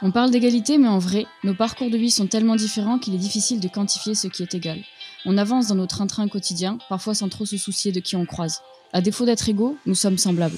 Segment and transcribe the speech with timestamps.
[0.00, 3.18] On parle d'égalité, mais en vrai, nos parcours de vie sont tellement différents qu'il est
[3.18, 4.78] difficile de quantifier ce qui est égal.
[5.26, 8.60] On avance dans nos train-train quotidien, parfois sans trop se soucier de qui on croise.
[8.92, 10.56] À défaut d'être égaux, nous sommes semblables.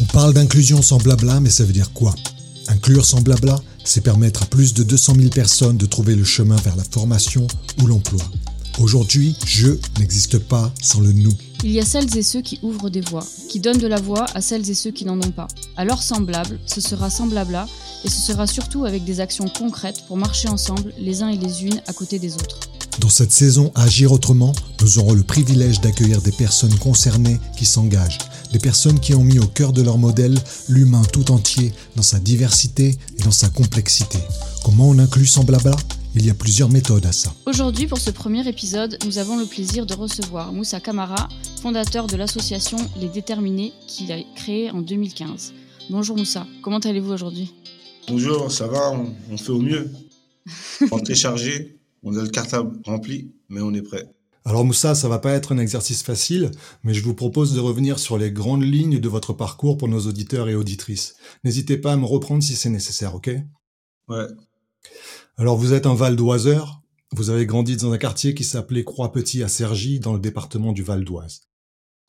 [0.00, 2.14] On parle d'inclusion sans blabla, mais ça veut dire quoi?
[2.68, 6.56] Inclure sans blabla, c'est permettre à plus de 200 000 personnes de trouver le chemin
[6.56, 7.48] vers la formation
[7.82, 8.22] ou l'emploi.
[8.80, 11.34] Aujourd'hui, je n'existe pas sans le nous.
[11.62, 14.24] Il y a celles et ceux qui ouvrent des voies, qui donnent de la voix
[14.34, 15.48] à celles et ceux qui n'en ont pas.
[15.76, 17.68] Alors semblable, ce sera semblable à,
[18.06, 21.64] et ce sera surtout avec des actions concrètes pour marcher ensemble, les uns et les
[21.64, 22.58] unes à côté des autres.
[23.00, 28.18] Dans cette saison Agir autrement, nous aurons le privilège d'accueillir des personnes concernées qui s'engagent,
[28.52, 30.38] des personnes qui ont mis au cœur de leur modèle
[30.70, 34.18] l'humain tout entier dans sa diversité et dans sa complexité.
[34.64, 35.76] Comment on inclut sans blabla
[36.14, 37.32] il y a plusieurs méthodes à ça.
[37.46, 41.28] Aujourd'hui, pour ce premier épisode, nous avons le plaisir de recevoir Moussa Kamara,
[41.62, 45.52] fondateur de l'association Les Déterminés qu'il a créée en 2015.
[45.88, 47.54] Bonjour Moussa, comment allez-vous aujourd'hui?
[48.08, 49.90] Bonjour, ça va, on, fait au mieux.
[50.90, 54.10] On est chargé, on a le cartable rempli, mais on est prêt.
[54.44, 56.50] Alors Moussa, ça va pas être un exercice facile,
[56.82, 60.00] mais je vous propose de revenir sur les grandes lignes de votre parcours pour nos
[60.00, 61.14] auditeurs et auditrices.
[61.44, 63.30] N'hésitez pas à me reprendre si c'est nécessaire, ok?
[64.08, 64.26] Ouais,
[65.36, 69.42] alors vous êtes un Val d'Oiseur, vous avez grandi dans un quartier qui s'appelait Croix-Petit
[69.42, 71.42] à Cergy dans le département du Val d'Oise.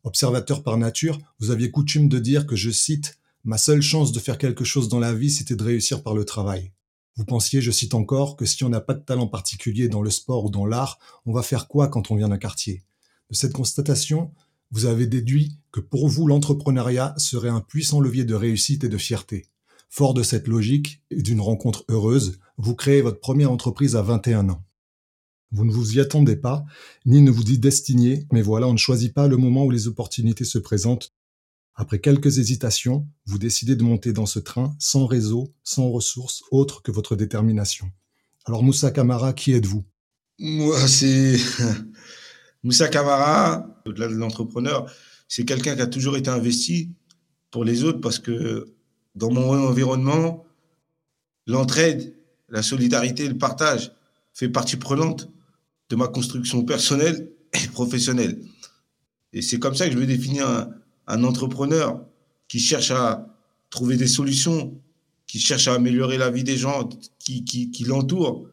[0.04, 4.20] Observateur par nature, vous aviez coutume de dire que, je cite, Ma seule chance de
[4.20, 6.74] faire quelque chose dans la vie, c'était de réussir par le travail.
[7.16, 10.12] Vous pensiez, je cite encore, que si on n'a pas de talent particulier dans le
[10.12, 12.84] sport ou dans l'art, on va faire quoi quand on vient d'un quartier?
[13.32, 14.32] De cette constatation,
[14.70, 18.98] vous avez déduit que pour vous, l'entrepreneuriat serait un puissant levier de réussite et de
[18.98, 19.48] fierté.
[19.94, 24.48] Fort de cette logique et d'une rencontre heureuse, vous créez votre première entreprise à 21
[24.48, 24.64] ans.
[25.52, 26.64] Vous ne vous y attendez pas,
[27.06, 29.90] ni ne vous y destiniez, mais voilà, on ne choisit pas le moment où les
[29.90, 31.14] opportunités se présentent.
[31.76, 36.82] Après quelques hésitations, vous décidez de monter dans ce train sans réseau, sans ressources autres
[36.82, 37.92] que votre détermination.
[38.46, 39.84] Alors Moussa Kamara, qui êtes-vous?
[40.40, 41.36] Moi, c'est
[42.64, 44.90] Moussa Kamara, au-delà de l'entrepreneur,
[45.28, 46.94] c'est quelqu'un qui a toujours été investi
[47.52, 48.74] pour les autres parce que
[49.16, 50.46] dans mon environnement,
[51.48, 52.14] l'entraide,
[52.50, 53.92] la solidarité, le partage
[54.34, 55.30] fait partie prenante
[55.90, 58.42] de ma construction personnelle et professionnelle.
[59.34, 60.48] Et c'est comme ça que je veux définir
[61.08, 62.06] un, entrepreneur
[62.48, 63.28] qui cherche à
[63.70, 64.80] trouver des solutions,
[65.28, 66.88] qui cherche à améliorer la vie des gens
[67.20, 68.48] qui, qui l'entourent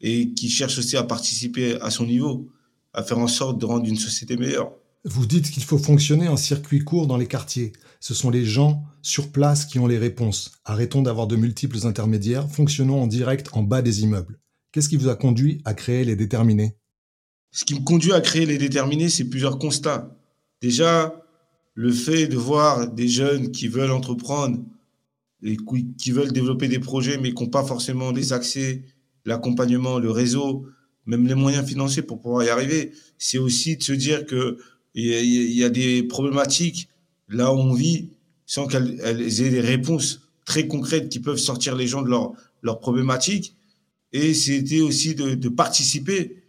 [0.00, 2.48] et qui cherche aussi à participer à son niveau,
[2.92, 4.72] à faire en sorte de rendre une société meilleure.
[5.04, 7.72] Vous dites qu'il faut fonctionner en circuit court dans les quartiers.
[8.00, 10.52] Ce sont les gens sur place qui ont les réponses.
[10.64, 14.40] Arrêtons d'avoir de multiples intermédiaires, fonctionnons en direct en bas des immeubles.
[14.72, 16.76] Qu'est-ce qui vous a conduit à créer les déterminés?
[17.50, 20.16] Ce qui me conduit à créer les déterminés, c'est plusieurs constats.
[20.62, 21.14] Déjà,
[21.74, 24.58] le fait de voir des jeunes qui veulent entreprendre
[25.42, 25.56] et
[25.98, 28.84] qui veulent développer des projets, mais qui n'ont pas forcément les accès,
[29.24, 30.66] l'accompagnement, le réseau,
[31.06, 32.92] même les moyens financiers pour pouvoir y arriver.
[33.18, 34.58] C'est aussi de se dire que
[34.94, 36.89] il y, a des problématiques
[37.30, 38.10] là où on vit
[38.46, 39.00] sans qu'elles
[39.42, 42.32] aient des réponses très concrètes qui peuvent sortir les gens de leurs
[42.62, 43.56] leur problématiques.
[44.12, 46.42] Et c'était aussi de, participer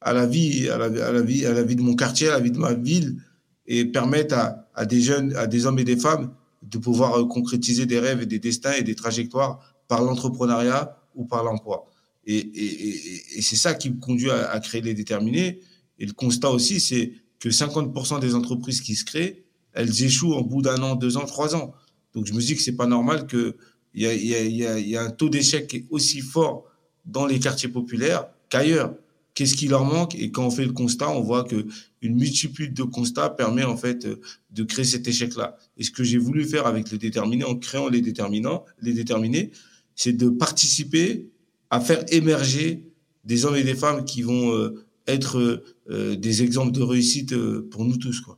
[0.00, 0.88] à la vie, à la,
[1.20, 3.20] vie, à la vie de mon quartier, à la vie de ma ville,
[3.66, 4.36] et permettre
[4.74, 6.32] à, des jeunes, à des hommes et des femmes
[6.62, 11.44] de pouvoir concrétiser des rêves et des destins et des trajectoires par l'entrepreneuriat ou par
[11.44, 11.86] l'emploi.
[12.24, 15.60] Et c'est ça qui me conduit à, à créer les déterminés.
[15.98, 20.42] Et le constat aussi, c'est que 50% des entreprises qui se créent, elles échouent en
[20.42, 21.72] bout d'un an, deux ans, trois ans.
[22.14, 23.54] Donc je me dis que c'est pas normal qu'il
[23.94, 26.64] y a, y, a, y, a, y a un taux d'échec aussi fort
[27.04, 28.94] dans les quartiers populaires qu'ailleurs.
[29.34, 30.16] Qu'est-ce qui leur manque?
[30.16, 31.66] Et quand on fait le constat, on voit que
[32.02, 34.04] une multitude de constats permet en fait
[34.50, 35.56] de créer cet échec-là.
[35.76, 39.52] Et ce que j'ai voulu faire avec les déterminés, en créant les déterminants, les déterminés,
[39.94, 41.30] c'est de participer
[41.70, 42.88] à faire émerger
[43.24, 47.68] des hommes et des femmes qui vont euh, être euh, des exemples de réussite euh,
[47.70, 48.20] pour nous tous.
[48.20, 48.37] Quoi.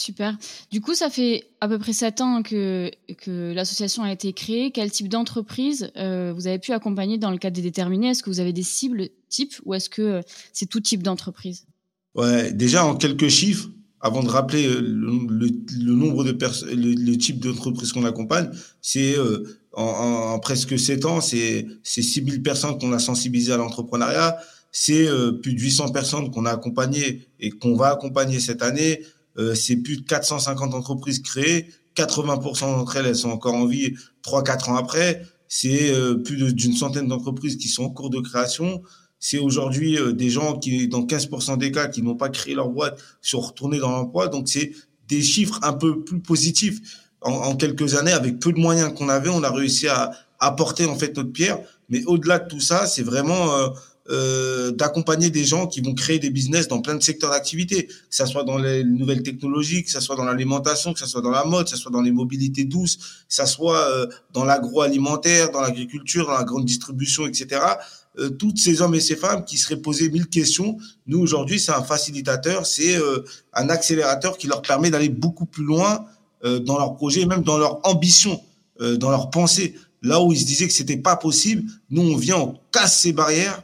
[0.00, 0.36] Super.
[0.70, 2.90] Du coup, ça fait à peu près sept ans que,
[3.26, 4.70] l'association a été créée.
[4.70, 8.08] Quel type d'entreprise euh, vous avez pu accompagner dans le cadre des déterminés?
[8.08, 11.66] Est-ce que vous avez des cibles types ou est-ce que c'est tout type d'entreprise?
[12.14, 13.68] Ouais, déjà en quelques chiffres,
[14.00, 18.50] avant de rappeler le, le, nombre de personnes, le, le, type d'entreprise qu'on accompagne,
[18.80, 19.44] c'est euh,
[19.74, 24.38] en, en, presque sept ans, c'est 6000 personnes qu'on a sensibilisées à l'entrepreneuriat
[24.72, 29.02] c'est euh, plus de 800 personnes qu'on a accompagnées et qu'on va accompagner cette année.
[29.40, 31.70] Euh, c'est plus de 450 entreprises créées.
[31.96, 35.22] 80% d'entre elles, elles sont encore en vie 3-4 ans après.
[35.48, 38.82] C'est euh, plus d'une centaine d'entreprises qui sont en cours de création.
[39.18, 42.98] C'est aujourd'hui des gens qui, dans 15% des cas, qui n'ont pas créé leur boîte,
[43.20, 44.28] sont retournés dans l'emploi.
[44.28, 44.72] Donc, c'est
[45.08, 46.80] des chiffres un peu plus positifs.
[47.20, 50.96] en, quelques années, avec peu de moyens qu'on avait, on a réussi à apporter en
[50.96, 51.58] fait notre pierre.
[51.90, 53.74] Mais au-delà de tout ça, c'est vraiment
[54.10, 57.86] euh, euh, d'accompagner des gens qui vont créer des business dans plein de secteurs d'activité,
[57.86, 61.20] que ça soit dans les nouvelles technologies, que ça soit dans l'alimentation, que ça soit
[61.20, 64.44] dans la mode, que ça soit dans les mobilités douces, que ça soit euh, dans
[64.44, 67.60] l'agroalimentaire, dans l'agriculture, dans la grande distribution, etc.
[68.18, 70.76] Euh, toutes ces hommes et ces femmes qui seraient posés mille questions,
[71.06, 75.64] nous aujourd'hui, c'est un facilitateur, c'est euh, un accélérateur qui leur permet d'aller beaucoup plus
[75.64, 76.04] loin
[76.42, 78.40] dans leur projet, même dans leur ambition,
[78.80, 79.74] dans leur pensée.
[80.00, 83.12] Là où ils se disaient que c'était pas possible, nous on vient, on casse ces
[83.12, 83.62] barrières,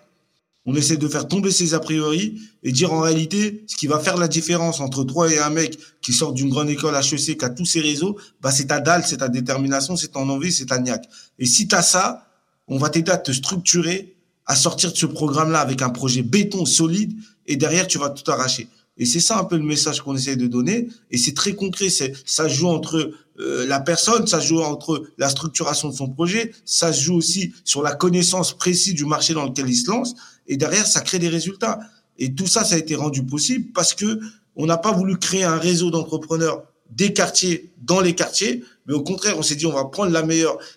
[0.66, 4.00] on essaie de faire tomber ces a priori et dire en réalité ce qui va
[4.00, 7.44] faire la différence entre toi et un mec qui sort d'une grande école HEC qui
[7.44, 10.66] a tous ses réseaux, bah c'est ta dalle, c'est ta détermination, c'est ton envie, c'est
[10.66, 11.08] ta niaque.
[11.38, 12.26] Et si tu as ça,
[12.66, 16.66] on va t'aider à te structurer, à sortir de ce programme-là avec un projet béton
[16.66, 17.12] solide
[17.46, 18.68] et derrière tu vas tout arracher.
[18.98, 20.88] Et c'est ça un peu le message qu'on essaie de donner.
[21.10, 21.90] Et c'est très concret.
[21.90, 26.52] C'est ça joue entre euh, la personne, ça joue entre la structuration de son projet,
[26.64, 30.14] ça joue aussi sur la connaissance précise du marché dans lequel il se lance.
[30.48, 31.80] Et derrière, ça crée des résultats.
[32.18, 34.20] Et tout ça, ça a été rendu possible parce que
[34.56, 39.02] on n'a pas voulu créer un réseau d'entrepreneurs des quartiers dans les quartiers, mais au
[39.02, 40.12] contraire, on s'est dit on va prendre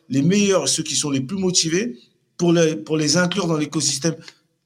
[0.10, 1.98] les meilleurs, ceux qui sont les plus motivés
[2.38, 4.16] pour les, inclure dans l'écosystème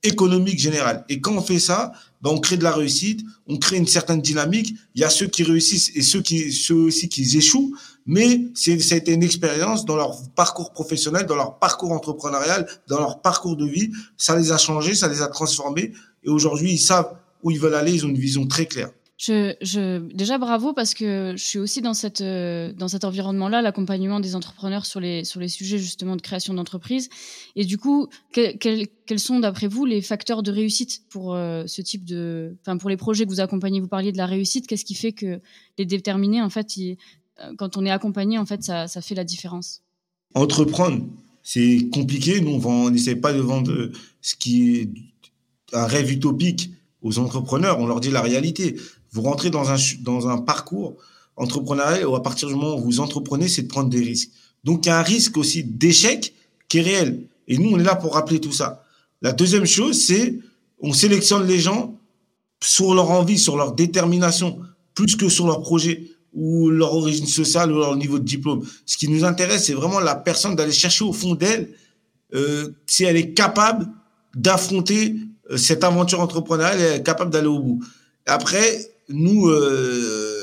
[0.03, 1.05] économique général.
[1.09, 4.21] Et quand on fait ça, ben on crée de la réussite, on crée une certaine
[4.21, 4.73] dynamique.
[4.95, 6.21] Il y a ceux qui réussissent et ceux
[6.51, 11.35] ceux aussi qui échouent, mais ça a été une expérience dans leur parcours professionnel, dans
[11.35, 13.91] leur parcours entrepreneurial, dans leur parcours de vie.
[14.17, 15.93] Ça les a changés, ça les a transformés.
[16.23, 17.93] Et aujourd'hui, ils savent où ils veulent aller.
[17.93, 18.89] Ils ont une vision très claire.
[19.15, 23.61] Je, je, déjà bravo parce que je suis aussi dans cette euh, dans cet environnement-là,
[23.61, 27.09] l'accompagnement des entrepreneurs sur les sur les sujets justement de création d'entreprise.
[27.55, 28.89] Et du coup, quels
[29.19, 32.97] sont d'après vous les facteurs de réussite pour euh, ce type de, enfin pour les
[32.97, 33.79] projets que vous accompagnez?
[33.79, 34.65] Vous parliez de la réussite.
[34.65, 35.39] Qu'est-ce qui fait que
[35.77, 36.95] les déterminés en fait, euh,
[37.57, 39.81] quand on est accompagné en fait, ça, ça fait la différence
[40.35, 41.05] Entreprendre,
[41.43, 42.41] c'est compliqué.
[42.41, 43.91] Nous, on n'essaie pas de vendre
[44.21, 44.89] ce qui est
[45.73, 46.71] un rêve utopique
[47.01, 47.79] aux entrepreneurs.
[47.79, 48.75] On leur dit la réalité.
[49.11, 50.95] Vous rentrez dans un, dans un parcours
[51.35, 54.31] entrepreneurial où à partir du moment où vous entreprenez, c'est de prendre des risques.
[54.63, 56.33] Donc, il y a un risque aussi d'échec
[56.69, 57.27] qui est réel.
[57.47, 58.83] Et nous, on est là pour rappeler tout ça.
[59.21, 60.39] La deuxième chose, c'est
[60.79, 61.97] on sélectionne les gens
[62.63, 64.59] sur leur envie, sur leur détermination,
[64.95, 68.65] plus que sur leur projet ou leur origine sociale ou leur niveau de diplôme.
[68.85, 71.69] Ce qui nous intéresse, c'est vraiment la personne d'aller chercher au fond d'elle
[72.33, 73.87] euh, si elle est capable
[74.35, 75.15] d'affronter
[75.51, 77.83] euh, cette aventure entrepreneuriale, elle est capable d'aller au bout.
[78.25, 80.35] Après, nous, euh,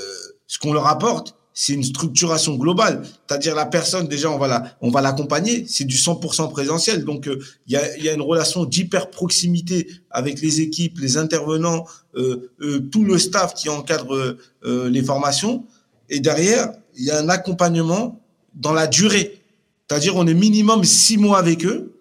[0.46, 3.02] ce qu'on leur apporte, c'est une structuration globale.
[3.28, 5.66] C'est-à-dire la personne, déjà, on va la, on va l'accompagner.
[5.68, 7.04] C'est du 100% présentiel.
[7.04, 11.18] Donc, euh, il y, a, y a une relation d'hyper proximité avec les équipes, les
[11.18, 11.84] intervenants,
[12.16, 15.66] euh, euh, tout le staff qui encadre les formations.
[16.10, 18.20] Et derrière, il y a un accompagnement
[18.54, 19.40] dans la durée.
[19.88, 21.94] C'est-à-dire, on est minimum six mois avec eux,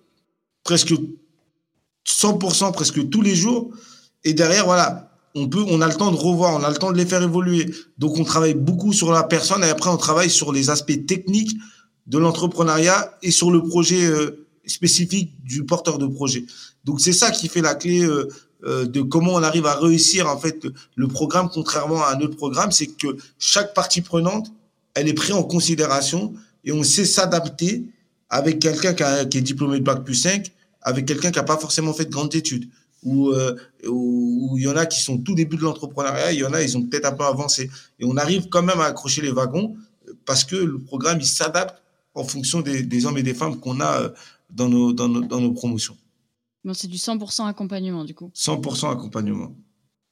[0.64, 0.94] presque
[2.08, 3.72] 100%, presque tous les jours.
[4.24, 6.92] Et derrière, voilà, on peut, on a le temps de revoir, on a le temps
[6.92, 7.72] de les faire évoluer.
[7.98, 11.56] Donc, on travaille beaucoup sur la personne et après, on travaille sur les aspects techniques
[12.08, 16.46] de l'entrepreneuriat et sur le projet euh, spécifique du porteur de projet.
[16.84, 18.28] Donc, c'est ça qui fait la clé euh,
[18.66, 22.36] euh, de comment on arrive à réussir en fait le programme, contrairement à un autre
[22.36, 23.08] programme, c'est que
[23.38, 24.52] chaque partie prenante,
[24.96, 26.34] elle est prise en considération
[26.66, 27.86] et on sait s'adapter
[28.30, 30.52] avec quelqu'un qui, est diplômé de bac plus 5,
[30.82, 32.70] avec quelqu'un qui n'a pas forcément fait de grandes études
[33.04, 36.54] où, euh, il y en a qui sont tout début de l'entrepreneuriat, il y en
[36.54, 37.70] a, ils ont peut-être un peu avancé.
[38.00, 39.76] Et on arrive quand même à accrocher les wagons
[40.26, 41.82] parce que le programme, il s'adapte
[42.14, 44.10] en fonction des, des, hommes et des femmes qu'on a euh,
[44.50, 45.96] dans nos, dans nos, dans nos promotions.
[46.66, 48.32] Donc c'est du 100% accompagnement, du coup.
[48.36, 49.56] 100% accompagnement.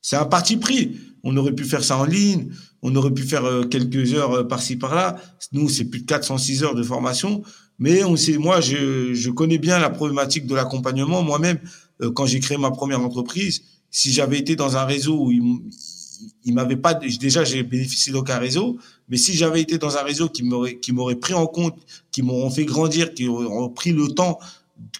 [0.02, 0.98] C'est un parti pris.
[1.24, 2.50] On aurait pu faire ça en ligne,
[2.82, 5.18] on aurait pu faire euh, quelques heures par-ci par-là.
[5.52, 7.44] Nous, c'est plus de 406 heures de formation.
[7.80, 11.22] Mais on sait, moi, je, je connais bien la problématique de l'accompagnement.
[11.24, 11.60] Moi-même,
[12.02, 16.54] euh, quand j'ai créé ma première entreprise, si j'avais été dans un réseau où il,
[16.54, 18.78] m'avait pas déjà j'ai bénéficié d'aucun réseau
[19.08, 21.78] mais si j'avais été dans un réseau qui m'aurait qui m'aurait pris en compte
[22.12, 24.40] qui m'auront fait grandir qui auraient pris le temps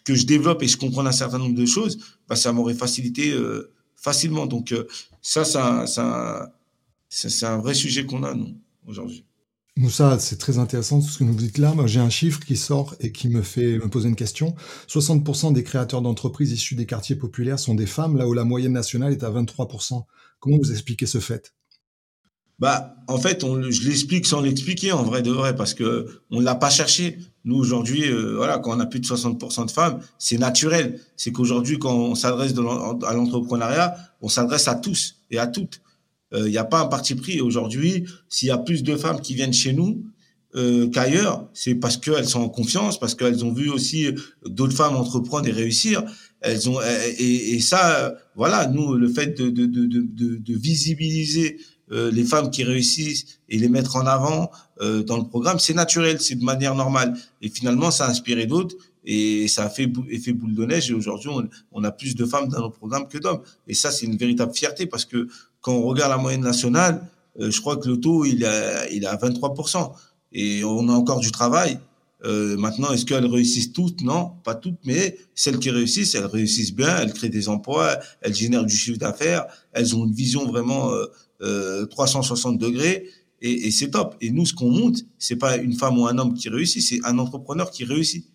[0.04, 3.32] que je développe et je comprends un certain nombre de choses bah ça m'aurait facilité
[3.32, 4.88] euh, facilement donc euh,
[5.22, 5.44] ça
[7.10, 9.26] c'est un vrai sujet qu'on a nous aujourd'hui
[9.78, 11.72] Moussa, c'est très intéressant tout ce que nous dites là.
[11.76, 14.56] Moi, j'ai un chiffre qui sort et qui me fait me poser une question.
[14.88, 18.74] 60% des créateurs d'entreprises issus des quartiers populaires sont des femmes, là où la moyenne
[18.74, 20.04] nationale est à 23%.
[20.40, 21.54] Comment vous expliquez ce fait?
[22.60, 26.40] Bah, en fait, on, je l'explique sans l'expliquer en vrai de vrai parce que on
[26.40, 27.20] l'a pas cherché.
[27.46, 31.00] Nous aujourd'hui, euh, voilà, quand on a plus de 60% de femmes, c'est naturel.
[31.16, 35.82] C'est qu'aujourd'hui, quand on s'adresse à l'entrepreneuriat, on s'adresse à tous et à toutes.
[36.34, 37.40] Il euh, n'y a pas un parti pris.
[37.40, 40.04] Aujourd'hui, s'il y a plus de femmes qui viennent chez nous,
[40.56, 44.08] euh, qu'ailleurs, c'est parce qu'elles sont en confiance, parce qu'elles ont vu aussi
[44.46, 46.04] d'autres femmes entreprendre et réussir.
[46.42, 51.58] Elles ont et, et ça, voilà, nous, le fait de, de, de, de, de visibiliser
[51.92, 54.52] euh, les femmes qui réussissent et les mettre en avant
[54.82, 57.18] euh, dans le programme, c'est naturel, c'est de manière normale.
[57.42, 58.76] Et finalement, ça a inspiré d'autres
[59.06, 60.92] et ça a fait effet boule de neige.
[60.92, 63.42] Et aujourd'hui, on, on, a plus de femmes dans nos programmes que d'hommes.
[63.68, 65.28] Et ça, c'est une véritable fierté parce que
[65.62, 67.08] quand on regarde la moyenne nationale,
[67.40, 69.92] euh, je crois que le taux, il est, il est à 23%.
[70.34, 71.80] Et on a encore du travail.
[72.26, 74.02] Euh, maintenant, est-ce qu'elles réussissent toutes?
[74.02, 78.34] Non, pas toutes, mais celles qui réussissent, elles réussissent bien, elles créent des emplois, elles
[78.34, 81.06] génèrent du chiffre d'affaires, elles ont une vision vraiment euh,
[81.40, 83.10] 360 euh, degrés,
[83.42, 84.16] et, c'est top.
[84.22, 87.00] Et nous, ce qu'on monte, c'est pas une femme ou un homme qui réussit, c'est
[87.04, 88.26] un entrepreneur qui réussit.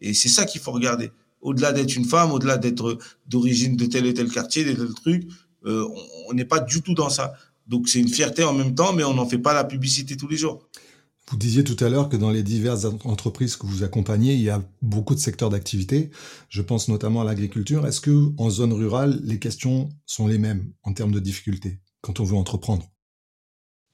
[0.00, 1.10] Et c'est ça qu'il faut regarder.
[1.40, 5.28] Au-delà d'être une femme, au-delà d'être d'origine de tel et tel quartier, de tel truc,
[5.66, 5.86] euh,
[6.28, 7.34] on n'est pas du tout dans ça.
[7.66, 10.28] Donc c'est une fierté en même temps, mais on n'en fait pas la publicité tous
[10.28, 10.68] les jours.
[11.30, 14.48] Vous disiez tout à l'heure que dans les diverses entreprises que vous accompagnez, il y
[14.48, 16.10] a beaucoup de secteurs d'activité.
[16.48, 17.86] Je pense notamment à l'agriculture.
[17.86, 21.80] Est-ce que en zone rurale, les questions sont les mêmes en termes de difficultés?
[22.00, 22.88] Quand on veut entreprendre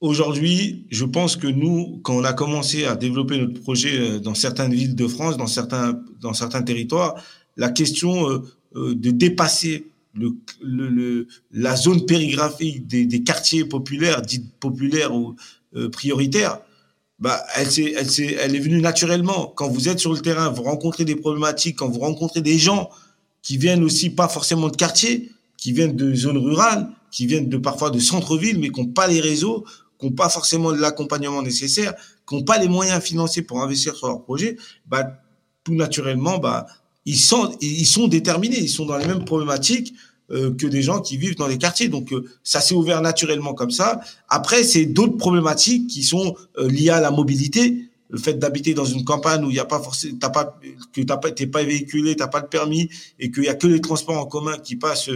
[0.01, 4.35] Aujourd'hui, je pense que nous, quand on a commencé à développer notre projet euh, dans
[4.35, 7.15] certaines villes de France, dans certains dans certains territoires,
[7.55, 8.43] la question euh,
[8.75, 9.87] euh, de dépasser
[11.51, 15.35] la zone périgraphique des, quartiers populaires, dites populaires ou
[15.91, 16.59] prioritaires,
[17.19, 19.51] bah, elle, est, elle, est, elle est venue naturellement.
[19.57, 22.89] Quand vous êtes sur le terrain, vous rencontrez des problématiques, quand vous rencontrez des gens
[23.41, 27.57] qui viennent aussi pas forcément de quartier, qui viennent de zones rurales, qui viennent de
[27.57, 29.65] parfois de centre-ville, mais qui n'ont pas les réseaux,
[29.99, 31.93] qui n'ont pas forcément l'accompagnement nécessaire,
[32.27, 34.57] qui n'ont pas les moyens financiers pour investir sur leur projet,
[34.87, 35.07] bah,
[35.63, 36.65] tout naturellement, bah,
[37.05, 39.93] ils sont, ils sont déterminés, ils sont dans les mêmes problématiques
[40.31, 41.87] euh, que des gens qui vivent dans les quartiers.
[41.87, 44.01] Donc euh, ça s'est ouvert naturellement comme ça.
[44.27, 47.89] Après, c'est d'autres problématiques qui sont euh, liées à la mobilité.
[48.09, 50.59] Le fait d'habiter dans une campagne où il n'y a pas forcément, t'as pas,
[50.93, 53.67] que t'as pas, t'es pas véhiculé, t'as pas de permis et qu'il y a que
[53.67, 55.09] les transports en commun qui passent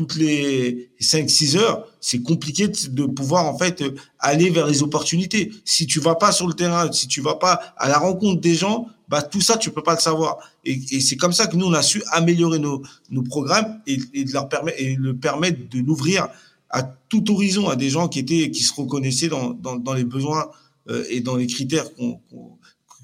[0.00, 3.84] toutes les 5-6 heures, c'est compliqué de pouvoir en fait
[4.18, 5.52] aller vers les opportunités.
[5.66, 8.54] Si tu vas pas sur le terrain, si tu vas pas à la rencontre des
[8.54, 10.38] gens, bah tout ça tu peux pas le savoir.
[10.64, 12.82] Et, c'est comme ça que nous on a su améliorer nos,
[13.28, 16.28] programmes et, de leur permettre et le permettre de l'ouvrir
[16.70, 20.48] à tout horizon à des gens qui étaient qui se reconnaissaient dans, dans, les besoins
[20.88, 21.90] euh, et dans les critères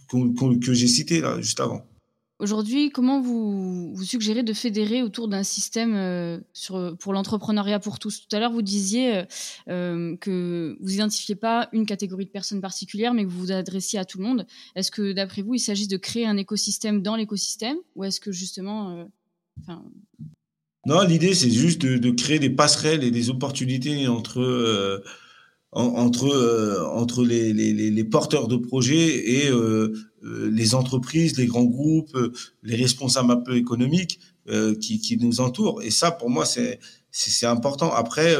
[0.08, 1.84] que j'ai cités là juste avant.
[2.38, 6.38] Aujourd'hui, comment vous, vous suggérez de fédérer autour d'un système euh,
[6.98, 8.26] pour l'entrepreneuriat pour tous?
[8.28, 9.24] Tout à l'heure, vous disiez euh,
[9.68, 13.98] euh que vous identifiez pas une catégorie de personnes particulières, mais que vous vous adressiez
[13.98, 14.46] à tout le monde.
[14.74, 18.32] Est-ce que, d'après vous, il s'agit de créer un écosystème dans l'écosystème ou est-ce que
[18.32, 19.08] justement...
[20.84, 25.02] Non, l'idée, c'est juste de, créer des passerelles et des opportunités entre
[25.76, 29.92] euh, entre euh, entre les, les, les, porteurs de projets et euh,
[30.24, 32.16] euh, les entreprises, les grands groupes,
[32.62, 34.18] les responsables un peu économiques
[34.80, 35.82] qui, qui nous entourent.
[35.82, 36.78] Et ça, pour moi, c'est
[37.10, 37.92] c'est important.
[37.92, 38.34] Après,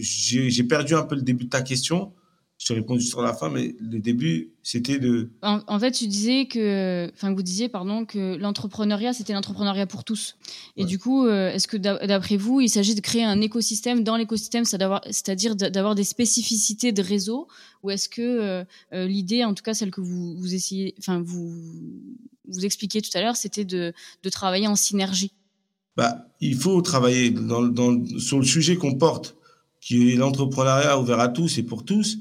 [0.00, 2.12] j'ai perdu un peu le début de ta question.
[2.58, 5.28] Je t'ai répondu sur la fin, mais le début, c'était de.
[5.42, 10.36] En, fait, tu disais que, enfin, vous disiez, pardon, que l'entrepreneuriat, c'était l'entrepreneuriat pour tous.
[10.76, 14.16] Et du coup, euh, est-ce que d'après vous, il s'agit de créer un écosystème dans
[14.16, 17.48] l'écosystème, c'est-à-dire d'avoir des spécificités de réseau,
[17.82, 21.20] ou est-ce que euh, euh, l'idée, en tout cas celle que vous, vous essayez, enfin,
[21.20, 21.52] vous
[22.48, 23.92] vous expliquiez tout à l'heure, c'était de,
[24.22, 25.32] de travailler en synergie?
[25.96, 29.36] Bah, il faut travailler dans, dans, sur le sujet qu'on porte,
[29.80, 32.18] qui est l'entrepreneuriat ouvert à tous et pour tous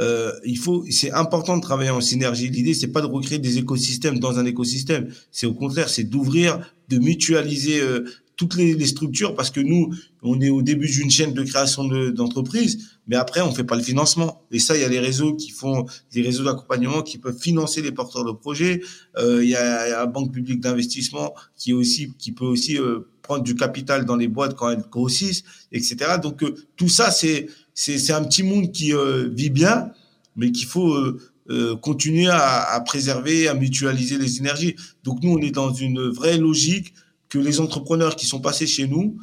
[0.00, 2.48] euh, il faut, c'est important de travailler en synergie.
[2.48, 5.08] L'idée, c'est pas de recréer des écosystèmes dans un écosystème.
[5.30, 8.04] C'est au contraire, c'est d'ouvrir, de mutualiser euh,
[8.36, 11.84] toutes les, les, structures parce que nous, on est au début d'une chaîne de création
[12.10, 14.42] d'entreprise, mais après, on fait pas le financement.
[14.50, 17.80] Et ça, il y a les réseaux qui font des réseaux d'accompagnement qui peuvent financer
[17.80, 18.82] les porteurs de projets.
[19.16, 22.44] Euh, il, y a, il y a la banque publique d'investissement qui aussi, qui peut
[22.44, 25.96] aussi euh, prendre du capital dans les boîtes quand elles grossissent, etc.
[26.22, 29.90] Donc euh, tout ça, c'est c'est un petit monde qui euh, vit bien,
[30.34, 34.74] mais qu'il faut euh, euh, continuer à, à, préserver, à mutualiser les énergies.
[35.04, 36.94] Donc nous, on est dans une vraie logique
[37.28, 39.18] que les entrepreneurs qui sont passés chez nous,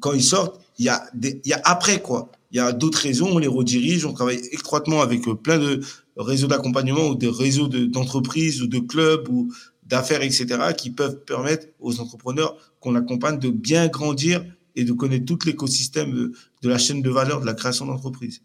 [0.00, 2.30] quand ils sortent, il y a, des, il y a après quoi.
[2.50, 5.80] Il y a d'autres réseaux, on les redirige, on travaille étroitement avec plein de
[6.16, 9.50] réseaux d'accompagnement ou des réseaux d'entreprises ou de clubs ou
[9.84, 14.44] d'affaires, etc., qui peuvent permettre aux entrepreneurs qu'on accompagne de bien grandir
[14.76, 16.32] et de connaître tout l'écosystème
[16.62, 18.42] de, la chaîne de valeur de la création d'entreprise.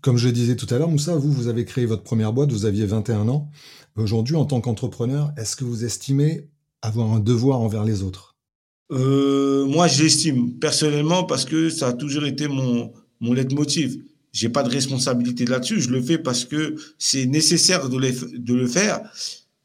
[0.00, 2.66] Comme je disais tout à l'heure, Moussa, vous, vous avez créé votre première boîte, vous
[2.66, 3.50] aviez 21 ans.
[3.96, 6.48] Aujourd'hui, en tant qu'entrepreneur, est-ce que vous estimez
[6.82, 8.36] avoir un devoir envers les autres?
[8.92, 13.96] Euh, Moi, j'estime personnellement parce que ça a toujours été mon, mon leitmotiv.
[14.32, 15.80] j'ai pas de responsabilité là-dessus.
[15.80, 17.98] Je le fais parce que c'est nécessaire de,
[18.36, 19.00] de le faire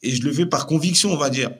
[0.01, 1.51] et je le fais par conviction, on va dire.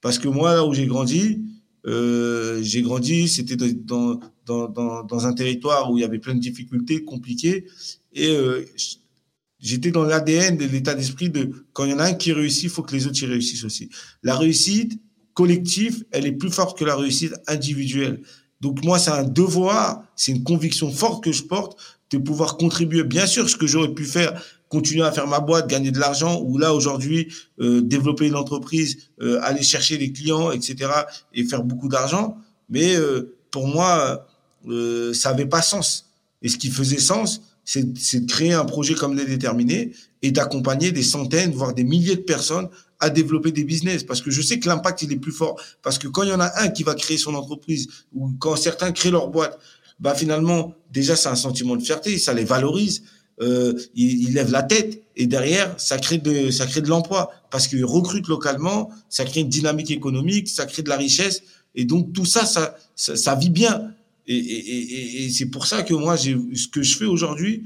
[0.00, 1.42] Parce que moi, là où j'ai grandi,
[1.86, 6.34] euh, j'ai grandi, c'était dans, dans, dans, dans, un territoire où il y avait plein
[6.34, 7.66] de difficultés, compliquées,
[8.14, 8.64] et euh,
[9.58, 12.64] j'étais dans l'ADN de l'état d'esprit de quand il y en a un qui réussit,
[12.64, 13.90] il faut que les autres y réussissent aussi.
[14.22, 15.00] La réussite
[15.34, 18.22] collective, elle est plus forte que la réussite individuelle.
[18.60, 21.76] Donc moi, c'est un devoir, c'est une conviction forte que je porte
[22.10, 23.04] de pouvoir contribuer.
[23.04, 24.40] Bien sûr, ce que j'aurais pu faire,
[24.74, 29.10] continuer à faire ma boîte, gagner de l'argent, ou là aujourd'hui euh, développer une entreprise,
[29.22, 30.90] euh, aller chercher les clients, etc.
[31.32, 32.36] et faire beaucoup d'argent.
[32.68, 34.26] Mais euh, pour moi,
[35.12, 36.10] ça avait pas sens.
[36.42, 40.90] Et ce qui faisait sens, c'est de créer un projet comme les déterminés et d'accompagner
[40.90, 44.58] des centaines, voire des milliers de personnes à développer des business parce que je sais
[44.58, 46.82] que l'impact il est plus fort parce que quand il y en a un qui
[46.82, 49.58] va créer son entreprise ou quand certains créent leur boîte
[49.98, 53.02] bah finalement déjà c'est un sentiment de fierté ça les valorise
[53.40, 57.32] euh, ils, ils, lèvent la tête et derrière ça crée de ça crée de l'emploi.
[57.50, 61.42] Parce qu'ils recrutent localement ça crée une dynamique économique ça crée de la richesse.
[61.74, 63.92] Et donc tout ça ça ça, ça vit bien.
[64.26, 67.64] Et, et, et, et c'est pour ça que moi ce que je fais aujourd'hui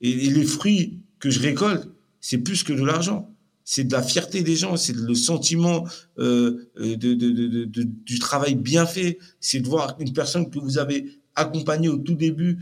[0.00, 1.88] et, les fruits que je récolte
[2.20, 3.30] c'est plus que de l'argent.
[3.64, 5.86] C'est de la fierté des gens, c'est le sentiment
[6.18, 10.58] euh, de, de, de, de, du travail bien fait, c'est de voir une personne que
[10.58, 12.58] vous avez accompagnée au tout début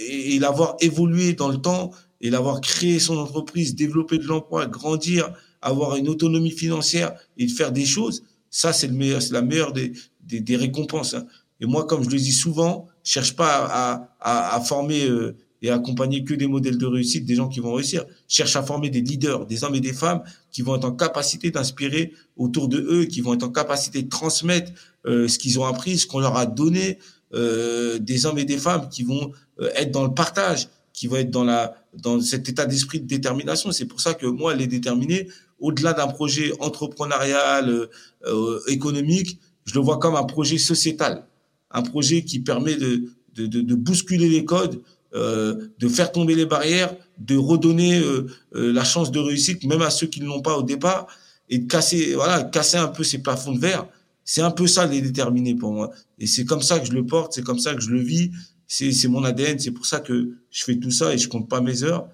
[0.00, 1.90] et, l'avoir évolué dans le temps
[2.20, 7.50] et l'avoir créé son entreprise, développer de l'emploi, grandir, avoir une autonomie financière et de
[7.50, 8.24] faire des choses.
[8.50, 9.92] Ça, c'est le meilleur, c'est la meilleure des,
[10.22, 11.14] des, des récompenses.
[11.14, 11.26] Hein.
[11.60, 15.36] Et moi, comme je le dis souvent, je cherche pas à, à, à former euh,
[15.62, 18.04] et accompagner que des modèles de réussite, des gens qui vont réussir.
[18.28, 21.50] Cherche à former des leaders, des hommes et des femmes qui vont être en capacité
[21.50, 24.70] d'inspirer autour de eux, qui vont être en capacité de transmettre
[25.06, 26.98] euh, ce qu'ils ont appris, ce qu'on leur a donné,
[27.34, 31.16] euh, des hommes et des femmes qui vont euh, être dans le partage, qui vont
[31.16, 33.72] être dans la dans cet état d'esprit de détermination.
[33.72, 37.86] C'est pour ça que moi, les déterminés, au-delà d'un projet entrepreneurial, euh,
[38.26, 41.24] euh, économique, je le vois comme un projet sociétal,
[41.70, 44.80] un projet qui permet de, de, de, de bousculer les codes,
[45.14, 49.90] euh, de faire tomber les barrières, de redonner euh, la chance de réussite même à
[49.90, 51.06] ceux qui ne l'ont pas au départ
[51.48, 53.86] et de casser voilà casser un peu ces plafonds de verre.
[54.30, 55.90] C'est un peu ça les déterminés pour moi.
[56.18, 58.30] Et c'est comme ça que je le porte, c'est comme ça que je le vis,
[58.66, 61.62] c'est mon ADN, c'est pour ça que je fais tout ça et je compte pas
[61.62, 62.06] mes heures.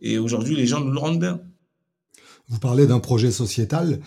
[0.00, 1.40] Et aujourd'hui les gens nous le rendent bien.
[2.48, 3.98] Vous parlez d'un projet sociétal.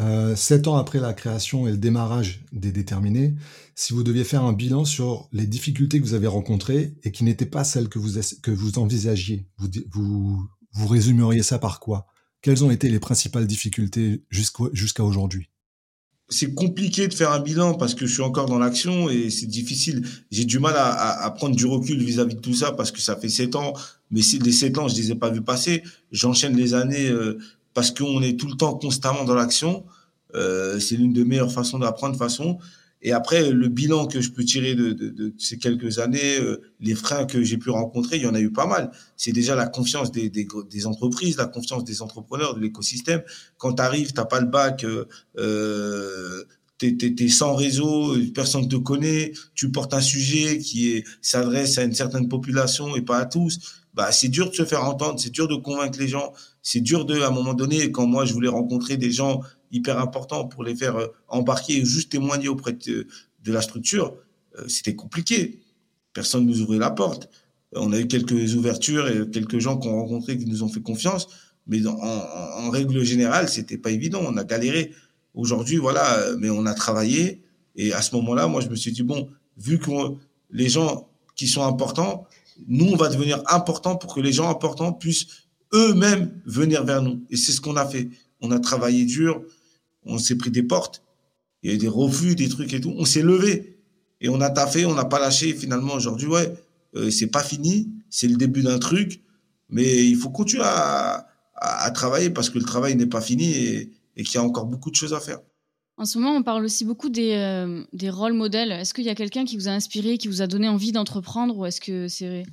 [0.00, 3.34] Euh, sept ans après la création et le démarrage des déterminés,
[3.74, 7.24] si vous deviez faire un bilan sur les difficultés que vous avez rencontrées et qui
[7.24, 10.48] n'étaient pas celles que vous, que vous envisagiez, vous
[10.86, 12.06] résumeriez ça par quoi?
[12.42, 15.50] Quelles ont été les principales difficultés jusqu'à aujourd'hui?
[16.28, 19.46] C'est compliqué de faire un bilan parce que je suis encore dans l'action et c'est
[19.46, 20.06] difficile.
[20.30, 23.00] J'ai du mal à, à, à, prendre du recul vis-à-vis de tout ça parce que
[23.00, 23.72] ça fait sept ans.
[24.10, 25.82] Mais si les sept ans, je les ai pas vus passer.
[26.12, 27.38] J'enchaîne les années euh,
[27.72, 29.84] parce qu'on est tout le temps constamment dans l'action.
[30.34, 32.58] Euh, c'est l'une des meilleures façons d'apprendre de façon.
[33.00, 36.60] Et après, le bilan que je peux tirer de, de, de ces quelques années, euh,
[36.80, 38.90] les freins que j'ai pu rencontrer, il y en a eu pas mal.
[39.16, 43.22] C'est déjà la confiance des, des, des, entreprises, la confiance des entrepreneurs, de l'écosystème.
[43.56, 45.04] Quand tu arrives, t'as pas le bac, euh,
[45.38, 46.44] euh
[46.78, 52.28] t'es, sans réseau, personne te connaît, tu portes un sujet qui s'adresse à une certaine
[52.28, 53.58] population et pas à tous.
[53.94, 56.32] Bah, c'est dur de se faire entendre, c'est dur de convaincre les gens
[56.70, 59.98] c'est dur de, à un moment donné, quand moi je voulais rencontrer des gens hyper
[59.98, 63.06] importants pour les faire euh, embarquer et juste témoigner auprès de,
[63.46, 64.14] la structure,
[64.58, 65.60] euh, c'était compliqué.
[66.12, 67.30] Personne nous ouvrait la porte.
[67.72, 71.28] On a eu quelques ouvertures et quelques gens qu'on rencontré qui nous ont fait confiance,
[71.66, 74.22] mais en, règle générale, c'était pas évident.
[74.24, 74.92] On a galéré.
[75.34, 77.42] Aujourd'hui, voilà, euh, mais on a travaillé.
[77.76, 79.90] Et à ce moment-là, moi, je me suis dit bon, vu que
[80.50, 82.26] les gens qui sont importants,
[82.66, 85.26] nous, on va devenir importants pour que les gens importants puissent
[85.72, 87.22] eux-mêmes venir vers nous.
[87.30, 88.08] Et c'est ce qu'on a fait.
[88.40, 89.42] On a travaillé dur,
[90.04, 91.02] on s'est pris des portes,
[91.62, 92.94] il y a eu des refus, des trucs et tout.
[92.96, 93.78] On s'est levé
[94.20, 95.54] et on a taffé, on n'a pas lâché.
[95.54, 96.54] Finalement, aujourd'hui, ouais,
[96.94, 99.22] euh, c'est pas fini, c'est le début d'un truc,
[99.68, 101.28] mais il faut continuer à,
[101.60, 104.90] à, travailler parce que le travail n'est pas fini et, qu'il y a encore beaucoup
[104.90, 105.38] de choses à faire.
[105.96, 108.72] En ce moment, on parle aussi beaucoup des, euh, des rôles modèles.
[108.72, 111.56] Est-ce qu'il y a quelqu'un qui vous a inspiré, qui vous a donné envie d'entreprendre
[111.56, 112.44] ou est-ce que c'est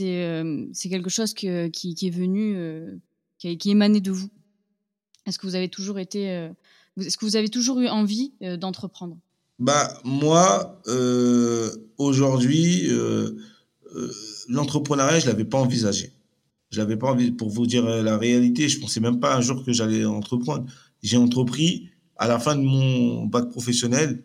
[0.00, 2.94] euh, quelque chose qui, est venu, euh,
[3.38, 4.28] qui, qui émané de vous?
[5.26, 6.50] Est-ce que vous avez toujours été,
[7.00, 9.16] est-ce que vous avez toujours eu envie d'entreprendre?
[9.58, 10.80] Bah moi,
[11.98, 12.88] aujourd'hui,
[14.48, 16.12] l'entrepreneuriat, je l'avais pas envisagé.
[16.70, 17.30] Je l'avais pas envie.
[17.32, 20.64] Pour vous dire la réalité, je pensais même pas un jour que j'allais entreprendre.
[21.02, 24.24] J'ai entrepris à la fin de mon bac professionnel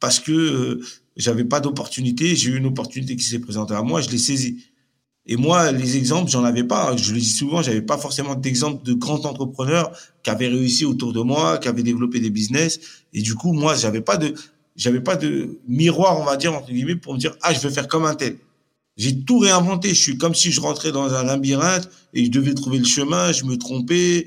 [0.00, 0.80] parce que
[1.16, 2.34] j'avais pas d'opportunité.
[2.34, 4.64] J'ai eu une opportunité qui s'est présentée à moi, je l'ai saisie.
[5.28, 6.96] Et moi, les exemples, j'en avais pas.
[6.96, 9.90] Je le dis souvent, j'avais pas forcément d'exemples de grands entrepreneurs
[10.22, 12.78] qui avaient réussi autour de moi, qui avaient développé des business.
[13.12, 14.34] Et du coup, moi, j'avais pas de,
[14.76, 17.70] j'avais pas de miroir, on va dire entre guillemets, pour me dire ah, je veux
[17.70, 18.38] faire comme un tel.
[18.96, 19.90] J'ai tout réinventé.
[19.90, 23.32] Je suis comme si je rentrais dans un labyrinthe et je devais trouver le chemin.
[23.32, 24.26] Je me trompais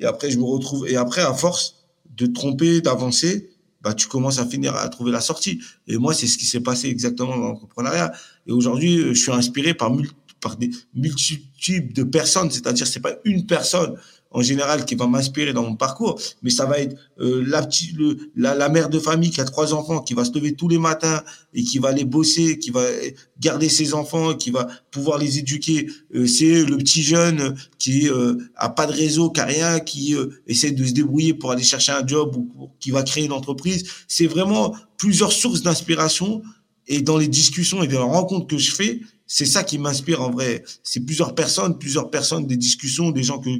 [0.00, 0.88] et après je me retrouve.
[0.88, 1.76] Et après, à force
[2.16, 5.60] de tromper, d'avancer, bah tu commences à finir à trouver la sortie.
[5.86, 8.12] Et moi, c'est ce qui s'est passé exactement dans l'entrepreneuriat.
[8.46, 9.90] Et aujourd'hui, je suis inspiré par
[10.40, 13.96] par des multitudes de personnes, c'est-à-dire c'est pas une personne
[14.30, 17.96] en général qui va m'inspirer dans mon parcours, mais ça va être euh, la, petite,
[17.96, 20.68] le, la, la, mère de famille qui a trois enfants, qui va se lever tous
[20.68, 21.22] les matins
[21.54, 22.84] et qui va les bosser, qui va
[23.40, 25.88] garder ses enfants, qui va pouvoir les éduquer.
[26.14, 30.14] Euh, c'est le petit jeune qui euh, a pas de réseau, qui a rien, qui
[30.14, 33.32] euh, essaie de se débrouiller pour aller chercher un job ou qui va créer une
[33.32, 33.84] entreprise.
[34.08, 36.42] C'est vraiment plusieurs sources d'inspiration
[36.86, 40.22] et dans les discussions et dans les rencontres que je fais, c'est ça qui m'inspire
[40.22, 40.64] en vrai.
[40.82, 43.50] C'est plusieurs personnes, plusieurs personnes, des discussions, des gens que,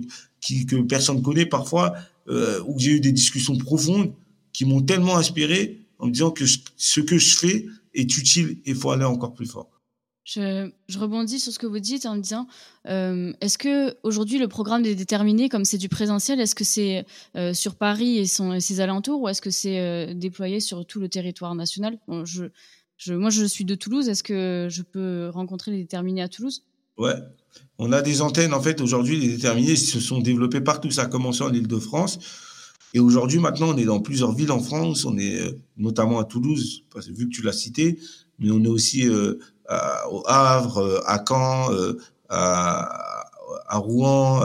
[0.41, 1.95] qui, que personne connaît parfois,
[2.29, 4.13] euh, où j'ai eu des discussions profondes
[4.53, 8.75] qui m'ont tellement inspiré en me disant que ce que je fais est utile et
[8.75, 9.69] faut aller encore plus fort.
[10.25, 12.47] Je, rebondis sur ce que vous dites en me disant,
[12.87, 17.07] euh, est-ce que aujourd'hui le programme est déterminé comme c'est du présentiel, est-ce que c'est
[17.35, 21.55] euh, sur Paris et, ses alentours ou est-ce que c'est déployé sur tout le territoire
[21.55, 21.99] national?
[22.99, 24.09] Je, moi, je suis de Toulouse.
[24.09, 26.65] Est-ce que je peux rencontrer les déterminés à Toulouse?
[26.99, 27.15] Ouais.
[27.79, 30.91] On a des antennes, en fait, aujourd'hui, les déterminés se sont développés partout.
[30.91, 32.19] Ça a commencé en Ile-de-France.
[32.95, 35.05] Et aujourd'hui, maintenant, on est dans plusieurs villes en France.
[35.05, 37.99] On est euh, notamment à Toulouse, vu que tu l'as cité,
[38.39, 41.71] mais on est aussi euh, à, au Havre, euh, à Caen,
[42.29, 44.43] à, Rouen,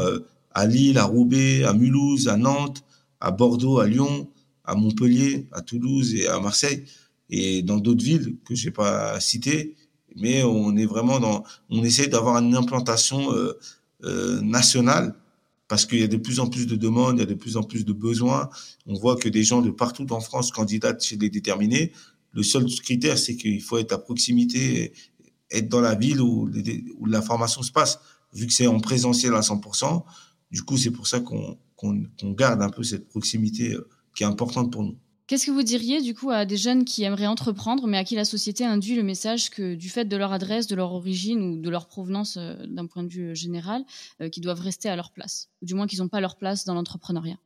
[0.52, 2.84] à Lille, à Roubaix, à Mulhouse, à Nantes,
[3.20, 4.30] à Bordeaux, à Lyon,
[4.64, 6.86] à Montpellier, à Toulouse et à Marseille
[7.34, 9.76] et dans d'autres villes que j'ai pas citées.
[10.16, 13.54] Mais on est vraiment dans, on essaie d'avoir une implantation euh,
[14.04, 15.16] euh, nationale
[15.68, 17.58] parce qu'il y a de plus en plus de demandes, il y a de plus
[17.58, 18.50] en plus de besoins.
[18.86, 21.92] On voit que des gens de partout en France candidatent chez les déterminés.
[22.34, 24.94] Le seul critère, c'est qu'il faut être à proximité,
[25.50, 26.48] être dans la ville où,
[27.08, 28.00] la formation se passe.
[28.34, 30.04] Vu que c'est en présentiel à 100%,
[30.52, 34.24] du coup, c'est pour ça qu'on qu'on qu'on garde un peu cette proximité euh, qui
[34.24, 34.98] est importante pour nous.
[35.26, 38.16] Qu'est-ce que vous diriez du coup à des jeunes qui aimeraient entreprendre, mais à qui
[38.16, 41.62] la société induit le message que du fait de leur adresse, de leur origine ou
[41.62, 43.86] de leur provenance euh, d'un point de vue euh, général,
[44.22, 46.66] euh, qu'ils doivent rester à leur place, ou du moins qu'ils n'ont pas leur place
[46.66, 47.38] dans l'entrepreneuriat?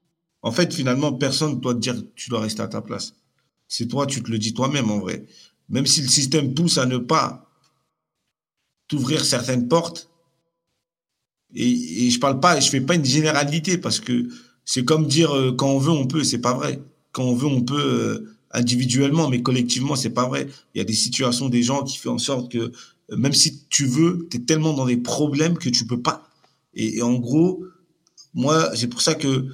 [0.42, 3.13] En fait, finalement, personne ne doit te dire tu dois rester à ta place.
[3.68, 5.28] C'est toi, tu te le dis toi-même en vrai.
[5.70, 7.48] Même si le système pousse à ne pas
[8.88, 10.10] t'ouvrir certaines portes,
[11.54, 14.28] et, et je parle pas, je fais pas une généralité parce que
[14.66, 16.82] c'est comme dire quand on veut, on peut, c'est pas vrai
[17.17, 20.47] quand on veut, on peut euh, individuellement, mais collectivement, c'est pas vrai.
[20.75, 23.63] Il y a des situations des gens qui font en sorte que euh, même si
[23.69, 26.30] tu veux, tu es tellement dans des problèmes que tu peux pas.
[26.75, 27.63] Et, en gros,
[28.36, 29.47] moi, c'est pour ça que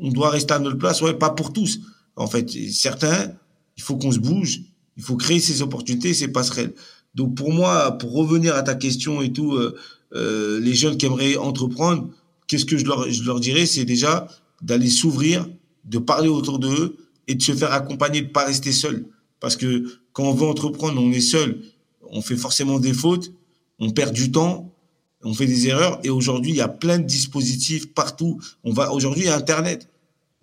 [0.00, 1.02] on doit rester à notre place.
[1.02, 1.80] Ouais, pas pour tous.
[2.14, 3.32] En fait, certains,
[3.76, 4.60] il faut qu'on se bouge.
[4.96, 6.74] Il faut créer ces opportunités, ces passerelles.
[7.16, 11.36] Donc pour moi, pour revenir à ta question et tout, euh, les jeunes qui aimeraient
[11.36, 12.08] entreprendre,
[12.46, 14.28] qu'est-ce que je leur dirais, c'est déjà
[14.62, 15.48] d'aller s'ouvrir
[15.84, 16.96] de parler autour d'eux
[17.28, 19.06] et de se faire accompagner, de pas rester seul.
[19.40, 21.62] Parce que quand on veut entreprendre, on est seul,
[22.02, 23.32] on fait forcément des fautes,
[23.78, 24.74] on perd du temps,
[25.22, 26.00] on fait des erreurs.
[26.04, 28.40] Et aujourd'hui, il y a plein de dispositifs partout.
[28.64, 29.88] On va aujourd'hui, a Internet.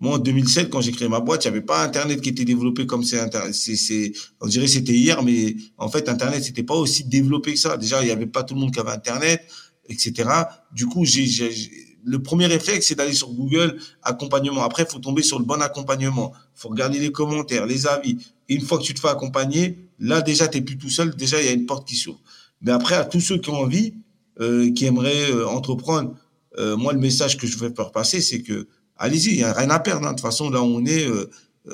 [0.00, 2.44] Moi, en 2007, quand j'ai créé ma boîte, il n'y avait pas Internet qui était
[2.44, 3.52] développé comme c'est Internet.
[3.54, 7.76] C'est, on dirait c'était hier, mais en fait, Internet, c'était pas aussi développé que ça.
[7.76, 9.42] Déjà, il n'y avait pas tout le monde qui avait Internet,
[9.88, 10.28] etc.
[10.72, 11.26] Du coup, j'ai,
[12.04, 14.62] le premier réflexe, c'est d'aller sur Google, accompagnement.
[14.62, 16.32] Après, il faut tomber sur le bon accompagnement.
[16.56, 18.18] Il faut regarder les commentaires, les avis.
[18.48, 21.14] Une fois que tu te fais accompagner, là, déjà, tu n'es plus tout seul.
[21.16, 22.20] Déjà, il y a une porte qui s'ouvre.
[22.62, 23.94] Mais après, à tous ceux qui ont envie,
[24.40, 26.14] euh, qui aimeraient euh, entreprendre,
[26.58, 29.52] euh, moi, le message que je veux faire passer, c'est que allez-y, il n'y a
[29.52, 30.06] rien à perdre.
[30.06, 30.12] Hein.
[30.12, 31.06] De toute façon, là où on est,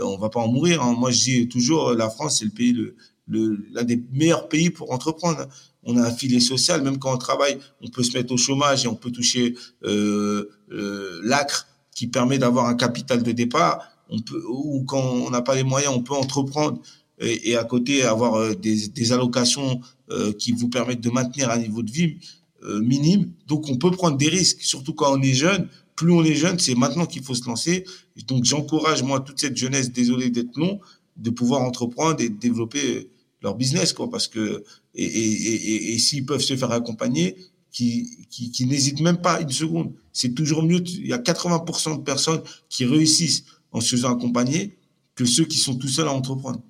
[0.02, 0.82] on va pas en mourir.
[0.82, 0.94] Hein.
[0.98, 2.96] Moi, je dis toujours, la France, c'est le pays, le,
[3.28, 5.46] le, l'un des meilleurs pays pour entreprendre
[5.84, 8.84] on a un filet social, même quand on travaille, on peut se mettre au chômage
[8.84, 13.88] et on peut toucher euh, euh, l'acre qui permet d'avoir un capital de départ.
[14.10, 16.80] On peut, ou quand on n'a pas les moyens, on peut entreprendre
[17.20, 21.50] et, et à côté avoir euh, des, des allocations euh, qui vous permettent de maintenir
[21.50, 22.16] un niveau de vie
[22.64, 23.32] euh, minime.
[23.46, 25.68] Donc on peut prendre des risques, surtout quand on est jeune.
[25.96, 27.84] Plus on est jeune, c'est maintenant qu'il faut se lancer.
[28.26, 30.80] donc j'encourage moi toute cette jeunesse, désolé d'être long,
[31.16, 33.10] de pouvoir entreprendre et développer
[33.42, 37.36] leur business, quoi, parce que et, et, et, et s'ils peuvent se faire accompagner,
[37.74, 39.92] qui, qui, qui n'hésitent même pas une seconde.
[40.12, 40.80] C'est toujours mieux.
[40.86, 44.78] Il y a 80% de personnes qui réussissent en se faisant accompagner
[45.16, 46.60] que ceux qui sont tout seuls à entreprendre.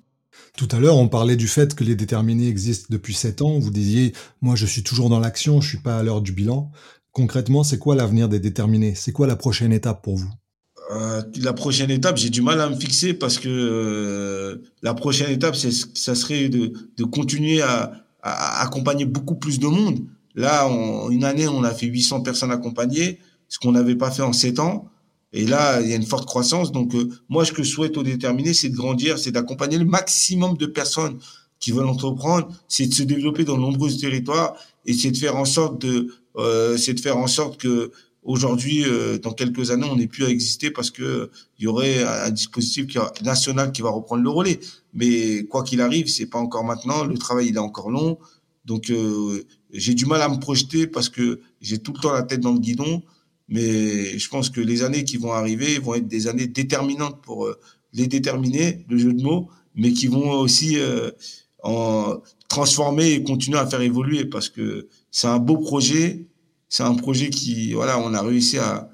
[0.57, 3.59] Tout à l'heure, on parlait du fait que les déterminés existent depuis 7 ans.
[3.59, 6.71] Vous disiez, moi je suis toujours dans l'action, je suis pas à l'heure du bilan.
[7.11, 8.95] Concrètement, c'est quoi l'avenir des déterminés?
[8.95, 10.29] C'est quoi la prochaine étape pour vous?
[10.91, 15.31] Euh, La prochaine étape, j'ai du mal à me fixer parce que euh, la prochaine
[15.31, 19.99] étape, ça serait de, de continuer à, à, accompagner beaucoup plus de monde.
[20.33, 24.23] Là, en une année, on a fait 800 personnes accompagnées, ce qu'on n'avait pas fait
[24.23, 24.89] en 7 ans.
[25.31, 26.71] Et là, il y a une forte croissance.
[26.71, 29.85] Donc, euh, moi, ce que je souhaite au déterminé, c'est de grandir, c'est d'accompagner le
[29.85, 31.19] maximum de personnes
[31.59, 35.35] qui veulent entreprendre, c'est de se développer dans de nombreux territoires et c'est de faire
[35.35, 37.91] en sorte de, euh, c'est de faire en sorte que
[38.25, 42.03] aujourd'hui, euh, dans quelques années, on n'ait plus à exister parce que il y aurait
[42.03, 42.87] un dispositif
[43.23, 44.59] national qui va reprendre le relais.
[44.93, 47.05] Mais quoi qu'il arrive, c'est pas encore maintenant.
[47.05, 48.17] Le travail il est encore long.
[48.65, 52.23] Donc, euh, j'ai du mal à me projeter parce que j'ai tout le temps la
[52.23, 53.03] tête dans le guidon.
[53.47, 57.45] Mais je pense que les années qui vont arriver vont être des années déterminantes pour
[57.45, 57.59] euh,
[57.93, 61.11] les déterminer, le jeu de mots, mais qui vont aussi euh,
[61.61, 66.25] en transformer et continuer à faire évoluer parce que c'est un beau projet.
[66.75, 68.89] C'est un projet qui, voilà, on a réussi à,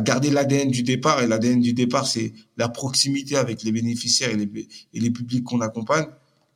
[0.00, 1.22] garder l'ADN du départ.
[1.22, 5.44] Et l'ADN du départ, c'est la proximité avec les bénéficiaires et les, et les publics
[5.44, 6.06] qu'on accompagne.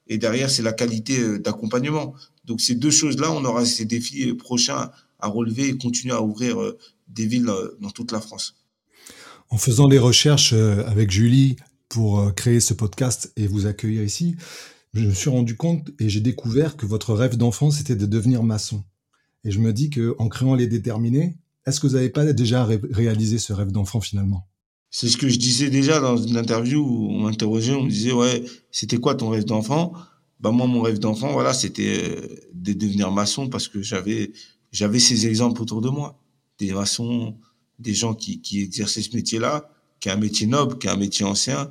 [0.08, 2.14] Et derrière, c'est la qualité euh, d'accompagnement.
[2.44, 6.56] Donc ces deux choses-là, on aura ces défis prochains à relever et continuer à ouvrir
[7.08, 8.54] des villes euh, dans toute la France.
[9.50, 11.56] En faisant les recherches euh, avec Julie
[11.88, 14.36] pour euh, créer ce podcast et vous accueillir ici,
[14.94, 18.42] je me suis rendu compte et j'ai découvert que votre rêve d'enfant, c'était de devenir
[18.42, 18.84] maçon.
[19.44, 23.38] Et je me dis qu'en créant les déterminés, est-ce que vous n'avez pas déjà réalisé
[23.38, 24.48] ce rêve d'enfant finalement?
[24.90, 28.12] C'est ce que je disais déjà dans une interview où on m'interrogeait, on me disait
[28.12, 29.92] ouais, c'était quoi ton rêve d'enfant?
[30.40, 32.16] Bah moi mon rêve d'enfant, voilà, c'était
[32.55, 34.33] de devenir maçon parce que j'avais
[34.72, 36.18] j'avais ces exemples autour de moi.
[36.59, 37.37] Des maçons,
[37.79, 39.70] des gens qui, qui exerçaient ce métier-là,
[40.01, 41.70] qui est un métier noble, qui est un métier ancien.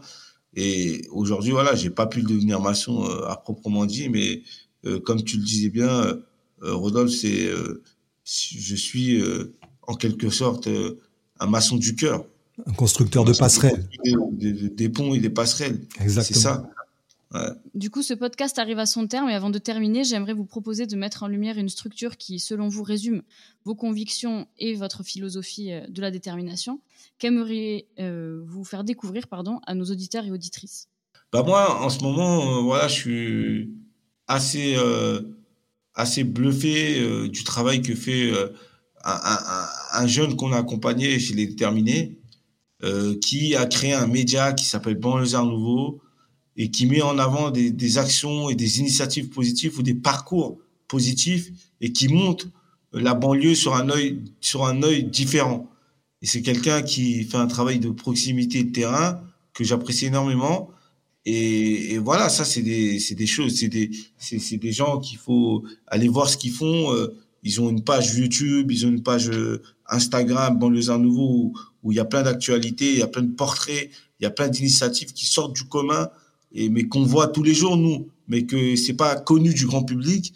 [0.56, 4.42] Et aujourd'hui, voilà, j'ai pas pu devenir maçon euh, à proprement dit, mais
[4.86, 6.16] euh, comme tu le disais bien, euh,
[6.62, 7.50] Rodolphe, c'est,
[8.26, 9.22] je suis
[9.84, 10.68] en quelque sorte
[11.40, 12.26] un maçon du cœur.
[12.66, 13.88] Un constructeur de passerelles.
[14.32, 15.80] Des, des, ponts et des passerelles.
[16.00, 16.24] Exactement.
[16.24, 16.70] C'est ça.
[17.76, 20.88] Du coup, ce podcast arrive à son terme et avant de terminer, j'aimerais vous proposer
[20.88, 23.22] de mettre en lumière une structure qui, selon vous, résume
[23.66, 26.80] vos convictions et votre philosophie euh, de la détermination.
[27.20, 30.88] Qu'aimeriez-vous faire découvrir pardon, à nos auditeurs et auditrices?
[31.32, 33.74] Bah Moi, en ce moment, euh, voilà, je suis
[34.28, 35.22] assez, euh,
[35.98, 38.32] assez bluffé du travail que fait
[39.04, 42.18] un, jeune qu'on a accompagné chez les déterminés,
[43.22, 46.00] qui a créé un média qui s'appelle Banlieusard Nouveau,
[46.56, 50.58] et qui met en avant des, des, actions et des initiatives positives ou des parcours
[50.88, 52.48] positifs et qui montre
[52.94, 55.70] la banlieue sur un œil sur un œil différent.
[56.22, 59.22] Et c'est quelqu'un qui fait un travail de proximité de terrain
[59.54, 60.70] que j'apprécie énormément.
[61.30, 65.18] Et, et, voilà, ça c'est des c'est des choses, c'est des c'est des gens qu'il
[65.18, 66.94] faut aller voir ce qu'ils font.
[66.94, 71.54] Euh, ils ont une page YouTube, ils ont une page euh, Instagram, Banlieusard Nouveau, où,
[71.84, 73.90] où il y a plein d'actualités, il y a plein de portraits,
[74.22, 76.10] il y a plein d'initiatives qui sortent du commun
[76.54, 79.84] et mais qu'on voit tous les jours nous, mais que c'est pas connu du grand
[79.84, 80.34] public.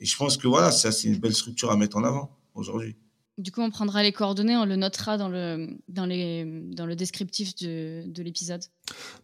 [0.00, 2.96] Et je pense que voilà, ça c'est une belle structure à mettre en avant aujourd'hui.
[3.38, 6.94] Du coup, on prendra les coordonnées, on le notera dans le, dans les, dans le
[6.94, 8.62] descriptif de, de l'épisode.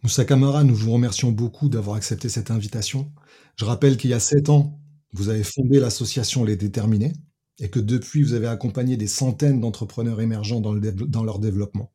[0.01, 3.11] Moussa Kamara, nous vous remercions beaucoup d'avoir accepté cette invitation.
[3.55, 4.79] Je rappelle qu'il y a sept ans,
[5.13, 7.13] vous avez fondé l'association Les Déterminés
[7.59, 11.91] et que depuis, vous avez accompagné des centaines d'entrepreneurs émergents dans leur développement.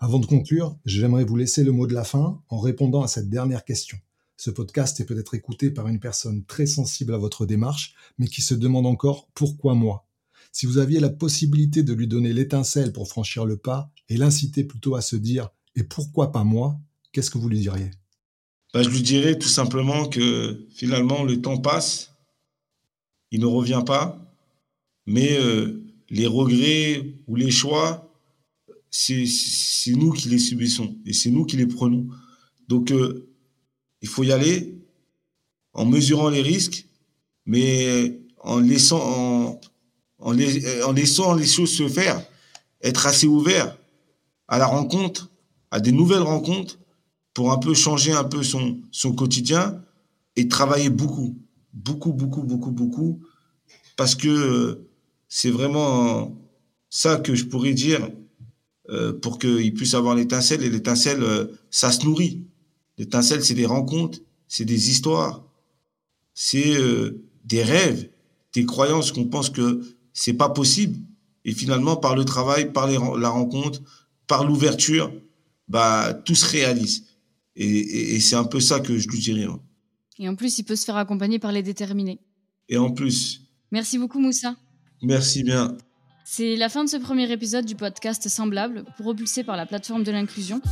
[0.00, 3.30] Avant de conclure, j'aimerais vous laisser le mot de la fin en répondant à cette
[3.30, 3.96] dernière question.
[4.36, 8.42] Ce podcast est peut-être écouté par une personne très sensible à votre démarche, mais qui
[8.42, 10.03] se demande encore pourquoi moi?
[10.54, 14.62] Si vous aviez la possibilité de lui donner l'étincelle pour franchir le pas et l'inciter
[14.62, 16.78] plutôt à se dire et pourquoi pas moi,
[17.10, 17.90] qu'est-ce que vous lui diriez?
[18.72, 22.12] Bah, Je lui dirais tout simplement que finalement le temps passe,
[23.32, 24.32] il ne revient pas,
[25.06, 28.12] mais euh, les regrets ou les choix
[28.92, 32.06] c'est nous qui les subissons et c'est nous qui les prenons.
[32.68, 33.28] Donc, euh,
[34.02, 34.78] il faut y aller
[35.72, 36.86] en mesurant les risques,
[37.44, 39.60] mais en laissant, en,
[40.24, 40.32] en,
[40.92, 42.20] laissant les choses se faire,
[42.82, 43.76] être assez ouvert
[44.48, 45.30] à la rencontre,
[45.70, 46.78] à des nouvelles rencontres,
[47.32, 49.80] pour un peu changer un peu son, son quotidien
[50.36, 51.36] et travailler beaucoup,
[51.72, 53.20] beaucoup, beaucoup, beaucoup, beaucoup,
[53.96, 54.88] parce que euh,
[55.28, 56.36] c'est vraiment
[56.90, 58.08] ça que je pourrais dire
[58.90, 60.62] euh, pour qu'il puisse avoir l'étincelle.
[60.62, 62.44] Et l'étincelle, euh, ça se nourrit.
[62.98, 65.42] L'étincelle, c'est des rencontres, c'est des histoires,
[66.34, 68.10] c'est euh, des rêves,
[68.52, 69.80] des croyances qu'on pense que
[70.14, 70.98] c'est pas possible.
[71.44, 73.82] Et finalement, par le travail, par la rencontre,
[74.26, 75.12] par l'ouverture,
[75.68, 77.04] bah tout se réalise.
[77.56, 79.46] Et, et, et c'est un peu ça que je lui dirais.
[80.18, 82.20] Et en plus, il peut se faire accompagner par les déterminés.
[82.70, 83.42] Et en plus.
[83.70, 84.56] Merci beaucoup, Moussa.
[85.02, 85.76] Merci bien.
[86.24, 90.10] C'est la fin de ce premier épisode du podcast Semblable, propulsé par la plateforme de
[90.10, 90.62] l'inclusion.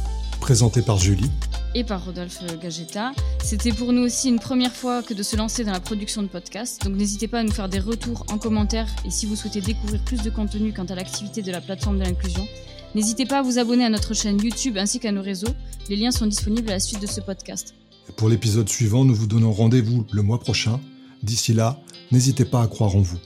[0.41, 1.31] Présenté par Julie.
[1.75, 3.13] Et par Rodolphe Gagetta.
[3.43, 6.27] C'était pour nous aussi une première fois que de se lancer dans la production de
[6.27, 9.61] podcasts, donc n'hésitez pas à nous faire des retours en commentaire et si vous souhaitez
[9.61, 12.47] découvrir plus de contenu quant à l'activité de la plateforme de l'inclusion,
[12.95, 15.55] n'hésitez pas à vous abonner à notre chaîne YouTube ainsi qu'à nos réseaux.
[15.89, 17.75] Les liens sont disponibles à la suite de ce podcast.
[18.17, 20.79] pour l'épisode suivant, nous vous donnons rendez-vous le mois prochain.
[21.23, 21.81] D'ici là,
[22.11, 23.19] n'hésitez pas à croire en vous.